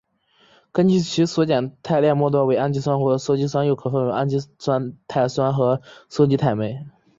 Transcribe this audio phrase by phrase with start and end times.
[0.71, 4.97] 根据其所剪切肽链末端为氨基端或羧基端又可分为氨基肽酶
[5.51, 6.87] 和羧基肽酶。